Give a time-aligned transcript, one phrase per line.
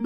[0.00, 0.04] ス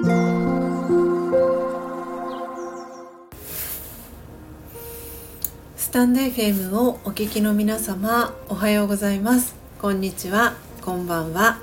[5.91, 9.55] タンド FM をお聞きの皆様おはようございます。
[9.79, 10.55] こんにちは。
[10.81, 11.59] こんばんは。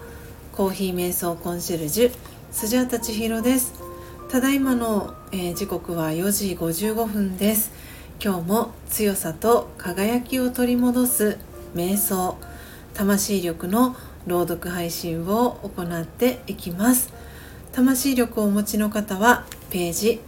[0.52, 2.12] コーヒー瞑想コンシェルジュ
[2.52, 3.74] スジャータ千尋です。
[4.30, 7.72] ただいまの、えー、時刻は4時55分です。
[8.24, 11.36] 今日も強さと輝きを取り戻す
[11.74, 12.36] 瞑想
[12.94, 13.96] 魂力の
[14.28, 17.12] 朗読配信を行っていきます。
[17.72, 20.20] 魂力をお持ちの方はページ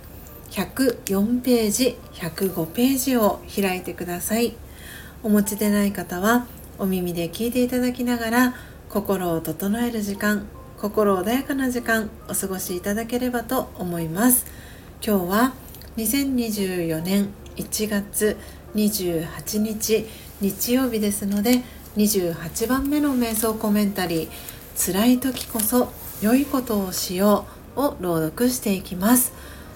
[0.51, 4.55] 104ページ105ページを開いてください。
[5.23, 6.47] お持ちでない方は
[6.79, 8.55] お耳で聞いていただきながら
[8.89, 10.47] 心を整える時間
[10.79, 14.47] 心穏やかな時間お過ごしいただければと思います。
[15.05, 15.53] 今日は
[15.97, 18.37] 2024年1月
[18.75, 20.07] 28日
[20.41, 21.63] 日曜日ですので
[21.97, 24.29] 28番目の瞑想コメンタリー
[24.75, 27.45] 「辛い時こそ良いことをしよ
[27.77, 29.33] う」を朗読していきます。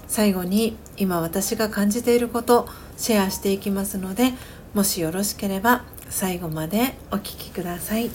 [0.09, 4.33] 最後に今私が感じていることシェアしていきますので
[4.72, 8.11] もしよろしければ最後までお聴きください。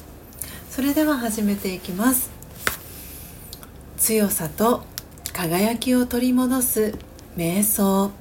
[0.70, 2.32] それでは始めていきます。
[3.98, 4.84] 強さと
[5.34, 6.96] 輝きを取り戻す
[7.36, 8.12] 瞑想。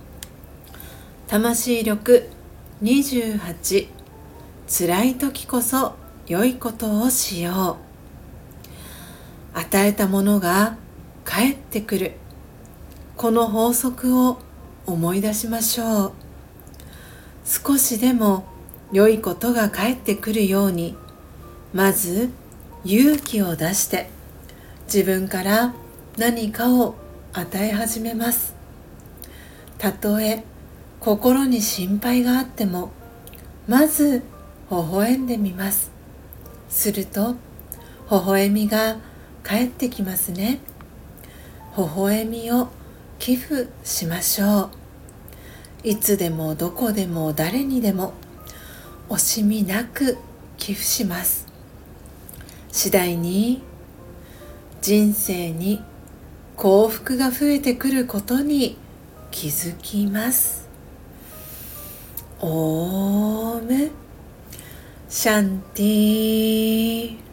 [1.28, 2.28] 魂力
[2.83, 3.86] 28
[4.69, 5.95] 辛い時こそ
[6.27, 7.89] 良いことをしよう。
[9.55, 10.77] 与えたものが
[11.25, 12.12] 返ってくる。
[13.17, 14.39] この法則を
[14.87, 16.12] 思い出しましょう。
[17.45, 18.45] 少しでも
[18.92, 20.97] 良いことが返ってくるように
[21.73, 22.31] まず
[22.84, 24.09] 勇気を出して
[24.84, 25.75] 自分から
[26.17, 26.95] 何かを
[27.33, 28.55] 与え始めます。
[29.79, 30.45] たとえ
[30.98, 32.91] 心に心配があっても
[33.69, 34.23] まず
[34.70, 35.91] 微笑んでみます。
[36.69, 37.37] すると微
[38.11, 38.97] 笑みが
[39.42, 40.60] 返ってきますね。
[41.77, 42.69] 微笑みを
[43.19, 44.70] 寄付しましょう。
[45.83, 48.12] いつでもどこでも誰にでも
[49.08, 50.18] 惜しみなく
[50.56, 51.46] 寄付します。
[52.70, 53.62] 次第に
[54.83, 55.83] 人生に
[56.56, 58.77] 幸福が増えてくることに
[59.30, 60.68] 気づきます。
[62.40, 63.90] オーム。
[65.08, 67.30] シャンティ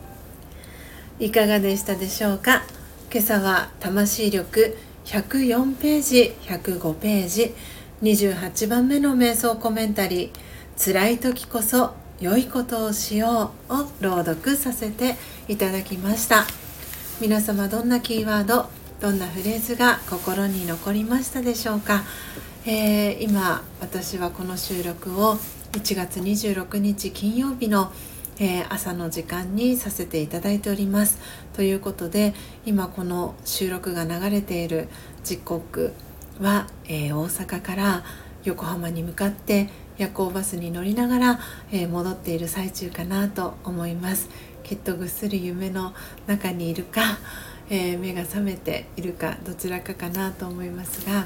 [1.19, 2.63] いかがでしたでしょうか？
[3.11, 7.55] 今朝は魂力104ページ105ページ
[8.03, 10.31] 28番目の瞑想コメンタリー
[10.77, 15.15] 「辛い時こそ良いことをしよう」を朗読させて
[15.47, 16.45] いただきました。
[17.19, 18.69] 皆様どんなキーワード
[19.01, 22.03] どんなフレーズが心に残りましたでしょうか、
[22.65, 25.37] えー、今私はこの収録を
[25.71, 27.91] 1月26日金曜日の、
[28.39, 31.19] えー、朝の時間にさせていただいております。
[31.53, 32.33] ということで
[32.65, 34.87] 今この収録が流れている
[35.23, 35.93] 時刻
[36.39, 38.03] は、えー、大阪から
[38.43, 41.39] 横浜に向かって夜行バスに乗りながら、
[41.71, 44.29] えー、戻っている最中かなと思います。
[44.63, 45.93] きっとぐっすり夢の
[46.27, 47.01] 中にいるか、
[47.69, 51.25] え目が覚めているかどちらかかなと思いますが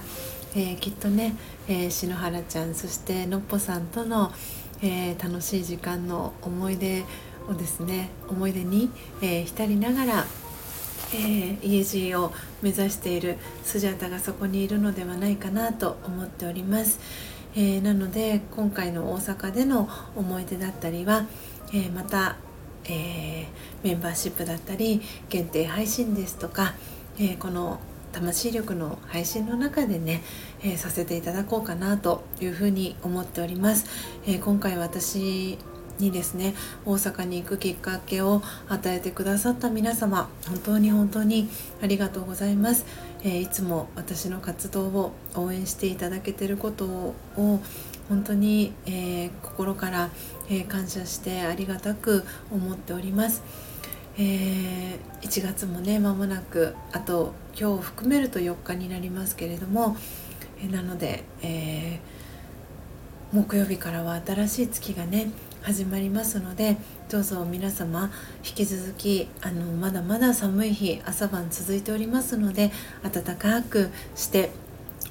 [0.54, 1.34] えー、きっとね、
[1.70, 4.34] え、篠原ちゃんそしてのっぽさんとの、
[4.82, 7.04] えー、楽しい時間の思い出
[7.50, 8.90] をですね思い出に、
[9.22, 10.26] え浸りながら、
[11.14, 17.00] えー家路を目指しているスジャタがそこにいるのではないかなと思っております。
[17.56, 21.26] えなので今回の大阪での思い出だったりは、
[21.74, 22.38] えまた、
[22.86, 26.74] えーメンバーシップだったり限定配信ですとか、
[27.20, 27.80] えこの
[28.12, 30.22] 魂力の配信の中でね、
[30.62, 33.86] えー、させていただこうかなというふうに思っております、
[34.26, 35.58] えー、今回私
[36.00, 36.56] にですね
[36.86, 41.50] 大阪に行くきっかけを与えてくださった皆様本当に本当に
[41.82, 42.86] ありがとうございます、
[43.24, 47.16] えー、いつも私の活動を応援していただけてることを
[48.10, 50.10] 本当に、え心から、
[50.50, 53.42] え感謝してありがたく思っております。
[54.18, 59.96] えー、1月もね間もなくあと今日を含めると4日になりますけれども、
[60.62, 65.32] えー、なので、えー、木曜日からは新しい月がね
[65.62, 66.78] 始まりますので
[67.10, 68.12] どうぞ皆様
[68.44, 72.72] 引き続きあのまだまだ寒い日朝晩続いておりますので
[73.04, 74.50] 暖かくして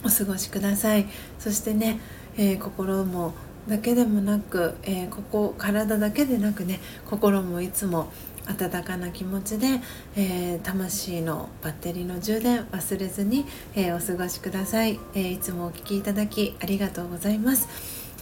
[0.05, 1.07] お過ごしください。
[1.39, 2.01] そしてね、
[2.37, 3.35] え心も
[3.69, 8.11] だけでもなく、えここ体だけでなくね心もいつも
[8.51, 9.81] 温かな気持ちで、
[10.17, 17.69] えー、魂のバッテリーの充電忘れずに、えー、お過ごしください、えー、いつもお聴きいただきありがとうございます。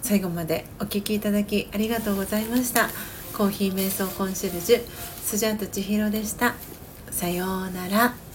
[0.03, 2.89] 最後までお聴きいただきありがとうございました。
[3.37, 4.81] コーヒー瞑想コンシェルジュ
[5.23, 6.55] スジャート千尋でした。
[7.11, 8.28] さようなら。